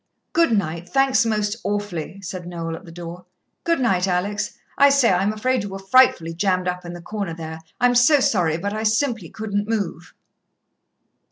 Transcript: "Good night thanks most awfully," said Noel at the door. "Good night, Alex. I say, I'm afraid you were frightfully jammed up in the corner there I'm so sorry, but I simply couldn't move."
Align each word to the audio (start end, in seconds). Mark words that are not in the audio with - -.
"Good 0.33 0.51
night 0.57 0.89
thanks 0.89 1.27
most 1.27 1.57
awfully," 1.63 2.21
said 2.23 2.47
Noel 2.47 2.75
at 2.75 2.85
the 2.85 2.91
door. 2.91 3.25
"Good 3.63 3.79
night, 3.79 4.07
Alex. 4.07 4.57
I 4.75 4.89
say, 4.89 5.11
I'm 5.11 5.31
afraid 5.31 5.61
you 5.61 5.69
were 5.69 5.77
frightfully 5.77 6.33
jammed 6.33 6.67
up 6.67 6.83
in 6.85 6.93
the 6.93 7.03
corner 7.03 7.35
there 7.35 7.59
I'm 7.79 7.93
so 7.93 8.19
sorry, 8.19 8.57
but 8.57 8.73
I 8.73 8.81
simply 8.81 9.29
couldn't 9.29 9.69
move." 9.69 10.15